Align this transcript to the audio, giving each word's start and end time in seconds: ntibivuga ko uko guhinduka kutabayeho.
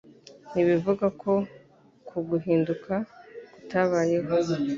ntibivuga 0.51 1.05
ko 1.21 1.33
uko 1.99 2.15
guhinduka 2.29 2.93
kutabayeho. 3.53 4.31